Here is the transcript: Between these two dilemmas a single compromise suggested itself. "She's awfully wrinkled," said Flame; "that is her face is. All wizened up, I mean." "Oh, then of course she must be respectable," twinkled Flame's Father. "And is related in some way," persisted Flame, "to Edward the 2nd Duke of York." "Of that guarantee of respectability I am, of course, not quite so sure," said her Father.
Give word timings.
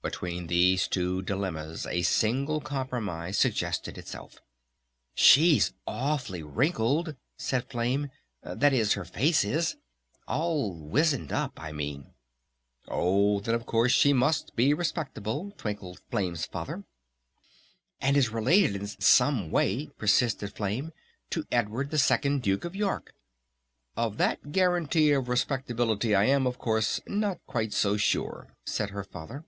Between 0.00 0.46
these 0.46 0.86
two 0.86 1.20
dilemmas 1.22 1.84
a 1.84 2.00
single 2.02 2.60
compromise 2.60 3.36
suggested 3.36 3.98
itself. 3.98 4.38
"She's 5.16 5.74
awfully 5.88 6.42
wrinkled," 6.42 7.16
said 7.36 7.68
Flame; 7.68 8.08
"that 8.42 8.72
is 8.72 8.92
her 8.94 9.04
face 9.04 9.44
is. 9.44 9.76
All 10.28 10.72
wizened 10.72 11.32
up, 11.32 11.60
I 11.60 11.72
mean." 11.72 12.14
"Oh, 12.86 13.40
then 13.40 13.56
of 13.56 13.66
course 13.66 13.90
she 13.90 14.12
must 14.12 14.54
be 14.54 14.72
respectable," 14.72 15.52
twinkled 15.58 16.00
Flame's 16.12 16.46
Father. 16.46 16.84
"And 18.00 18.16
is 18.16 18.30
related 18.30 18.76
in 18.76 18.86
some 18.86 19.50
way," 19.50 19.86
persisted 19.98 20.54
Flame, 20.54 20.92
"to 21.30 21.44
Edward 21.50 21.90
the 21.90 21.96
2nd 21.98 22.40
Duke 22.40 22.64
of 22.64 22.76
York." 22.76 23.14
"Of 23.96 24.16
that 24.18 24.52
guarantee 24.52 25.10
of 25.10 25.28
respectability 25.28 26.14
I 26.14 26.24
am, 26.26 26.46
of 26.46 26.56
course, 26.56 27.00
not 27.08 27.44
quite 27.46 27.72
so 27.74 27.96
sure," 27.96 28.54
said 28.64 28.90
her 28.90 29.02
Father. 29.04 29.44